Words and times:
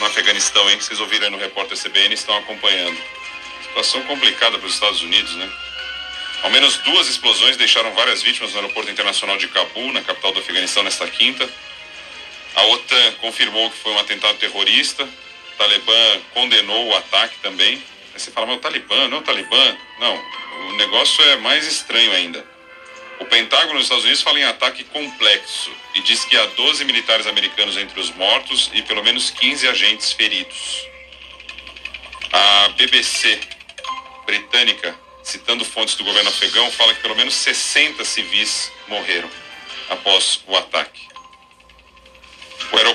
no 0.00 0.06
Afeganistão, 0.06 0.68
hein? 0.70 0.80
Vocês 0.80 0.98
ouviram 0.98 1.26
aí 1.26 1.30
no 1.30 1.38
repórter 1.38 1.78
CBN 1.78 2.14
estão 2.14 2.36
acompanhando. 2.38 2.98
Situação 3.62 4.02
complicada 4.04 4.58
para 4.58 4.66
os 4.66 4.74
Estados 4.74 5.02
Unidos, 5.02 5.36
né? 5.36 5.48
Ao 6.42 6.50
menos 6.50 6.78
duas 6.78 7.06
explosões 7.06 7.58
deixaram 7.58 7.92
várias 7.92 8.22
vítimas 8.22 8.52
no 8.52 8.60
aeroporto 8.60 8.90
internacional 8.90 9.36
de 9.36 9.46
Cabul, 9.48 9.92
na 9.92 10.02
capital 10.02 10.32
do 10.32 10.40
Afeganistão, 10.40 10.82
nesta 10.82 11.06
quinta. 11.06 11.48
A 12.56 12.64
OTAN 12.64 13.12
confirmou 13.20 13.70
que 13.70 13.76
foi 13.78 13.92
um 13.92 13.98
atentado 13.98 14.38
terrorista. 14.38 15.04
O 15.04 15.58
Talibã 15.58 16.20
condenou 16.32 16.88
o 16.88 16.96
ataque 16.96 17.38
também. 17.42 17.74
Aí 18.14 18.18
você 18.18 18.30
fala, 18.30 18.46
mas 18.46 18.56
o 18.56 18.60
Talibã, 18.60 19.06
não 19.08 19.18
é 19.18 19.20
o 19.20 19.22
Talibã. 19.22 19.76
Não, 19.98 20.24
o 20.68 20.72
negócio 20.72 21.22
é 21.24 21.36
mais 21.36 21.66
estranho 21.66 22.10
ainda. 22.12 22.44
O 23.20 23.26
Pentágono 23.26 23.74
nos 23.74 23.82
Estados 23.82 24.04
Unidos 24.04 24.22
fala 24.22 24.40
em 24.40 24.44
ataque 24.44 24.82
complexo 24.84 25.70
e 25.94 26.00
diz 26.00 26.24
que 26.24 26.34
há 26.38 26.46
12 26.46 26.86
militares 26.86 27.26
americanos 27.26 27.76
entre 27.76 28.00
os 28.00 28.10
mortos 28.12 28.70
e 28.72 28.80
pelo 28.80 29.04
menos 29.04 29.30
15 29.30 29.68
agentes 29.68 30.10
feridos. 30.12 30.88
A 32.32 32.68
BBC 32.70 33.38
britânica, 34.24 34.98
citando 35.22 35.66
fontes 35.66 35.96
do 35.96 36.04
governo 36.04 36.30
afegão, 36.30 36.70
fala 36.70 36.94
que 36.94 37.02
pelo 37.02 37.14
menos 37.14 37.34
60 37.34 38.02
civis 38.06 38.72
morreram 38.88 39.30
após 39.90 40.42
o 40.46 40.56
ataque. 40.56 41.09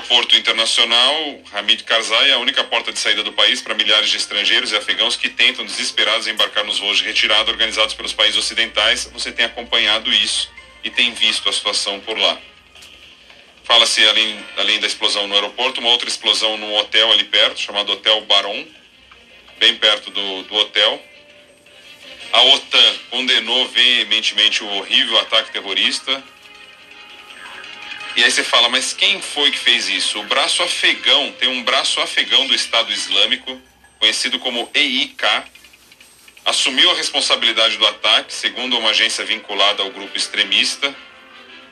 Aeroporto 0.06 0.36
internacional 0.36 1.40
Hamid 1.52 1.82
Karzai 1.82 2.30
é 2.30 2.34
a 2.34 2.38
única 2.38 2.62
porta 2.62 2.92
de 2.92 2.98
saída 2.98 3.24
do 3.24 3.32
país 3.32 3.60
para 3.60 3.74
milhares 3.74 4.08
de 4.08 4.16
estrangeiros 4.16 4.70
e 4.70 4.76
afegãos 4.76 5.16
que 5.16 5.28
tentam 5.28 5.64
desesperados 5.64 6.28
embarcar 6.28 6.64
nos 6.64 6.78
voos 6.78 6.98
de 6.98 7.04
retirada 7.04 7.50
organizados 7.50 7.92
pelos 7.92 8.12
países 8.12 8.38
ocidentais. 8.38 9.10
Você 9.12 9.32
tem 9.32 9.44
acompanhado 9.44 10.12
isso 10.12 10.48
e 10.84 10.90
tem 10.90 11.12
visto 11.12 11.48
a 11.48 11.52
situação 11.52 11.98
por 11.98 12.16
lá. 12.16 12.38
Fala-se, 13.64 14.06
além, 14.06 14.38
além 14.56 14.78
da 14.78 14.86
explosão 14.86 15.26
no 15.26 15.34
aeroporto, 15.34 15.80
uma 15.80 15.90
outra 15.90 16.08
explosão 16.08 16.56
no 16.56 16.72
hotel 16.76 17.10
ali 17.10 17.24
perto, 17.24 17.58
chamado 17.58 17.90
Hotel 17.90 18.20
Baron, 18.26 18.64
bem 19.58 19.74
perto 19.74 20.12
do, 20.12 20.44
do 20.44 20.54
hotel. 20.54 21.02
A 22.32 22.42
OTAN 22.42 22.94
condenou 23.10 23.66
veementemente 23.68 24.62
o 24.62 24.68
horrível 24.68 25.18
ataque 25.18 25.50
terrorista 25.50 26.22
e 28.16 28.24
aí 28.24 28.30
você 28.30 28.42
fala, 28.42 28.70
mas 28.70 28.94
quem 28.94 29.20
foi 29.20 29.50
que 29.50 29.58
fez 29.58 29.90
isso? 29.90 30.18
O 30.18 30.24
braço 30.24 30.62
afegão, 30.62 31.32
tem 31.32 31.50
um 31.50 31.62
braço 31.62 32.00
afegão 32.00 32.46
do 32.46 32.54
Estado 32.54 32.90
Islâmico, 32.90 33.60
conhecido 33.98 34.38
como 34.38 34.70
EIK, 34.72 35.22
assumiu 36.46 36.90
a 36.90 36.94
responsabilidade 36.94 37.76
do 37.76 37.86
ataque, 37.86 38.32
segundo 38.32 38.78
uma 38.78 38.90
agência 38.90 39.22
vinculada 39.22 39.82
ao 39.82 39.90
grupo 39.90 40.16
extremista. 40.16 40.96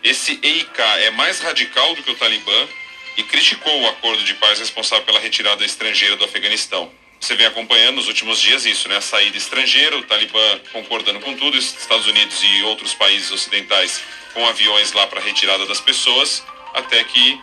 Esse 0.02 0.38
EIK 0.42 0.80
é 0.98 1.10
mais 1.12 1.40
radical 1.40 1.94
do 1.94 2.02
que 2.02 2.10
o 2.10 2.14
Talibã 2.14 2.68
e 3.16 3.22
criticou 3.22 3.80
o 3.80 3.88
acordo 3.88 4.22
de 4.22 4.34
paz 4.34 4.58
responsável 4.58 5.06
pela 5.06 5.20
retirada 5.20 5.64
estrangeira 5.64 6.14
do 6.16 6.26
Afeganistão. 6.26 6.92
Você 7.18 7.34
vem 7.36 7.46
acompanhando 7.46 7.96
nos 7.96 8.08
últimos 8.08 8.38
dias 8.38 8.66
isso, 8.66 8.86
né? 8.86 8.98
A 8.98 9.00
saída 9.00 9.38
estrangeira, 9.38 9.96
o 9.96 10.02
Talibã 10.02 10.60
concordando 10.72 11.20
com 11.20 11.34
tudo, 11.34 11.56
Estados 11.56 12.06
Unidos 12.06 12.42
e 12.42 12.62
outros 12.64 12.92
países 12.92 13.30
ocidentais 13.30 14.02
com 14.34 14.46
aviões 14.46 14.92
lá 14.92 15.06
para 15.06 15.20
retirada 15.20 15.64
das 15.64 15.80
pessoas, 15.80 16.44
até 16.74 17.02
que, 17.04 17.40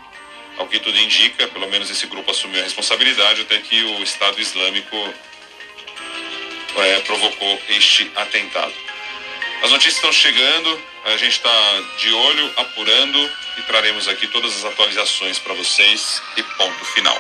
ao 0.58 0.68
que 0.68 0.80
tudo 0.80 0.98
indica, 1.00 1.48
pelo 1.48 1.68
menos 1.70 1.90
esse 1.90 2.06
grupo 2.06 2.30
assumiu 2.30 2.60
a 2.60 2.64
responsabilidade, 2.64 3.42
até 3.42 3.58
que 3.60 3.82
o 3.84 4.04
Estado 4.04 4.40
Islâmico 4.40 5.14
é, 6.78 7.00
provocou 7.00 7.62
este 7.70 8.12
atentado. 8.16 8.74
As 9.64 9.72
notícias 9.72 9.96
estão 9.96 10.12
chegando, 10.12 10.82
a 11.06 11.18
gente 11.18 11.34
está 11.34 11.82
de 11.98 12.12
olho, 12.12 12.54
apurando 12.58 13.32
e 13.58 13.62
traremos 13.64 14.08
aqui 14.08 14.28
todas 14.28 14.56
as 14.58 14.66
atualizações 14.66 15.40
para 15.40 15.54
vocês 15.54 16.22
e 16.38 16.44
ponto 16.44 16.86
final. 16.86 17.20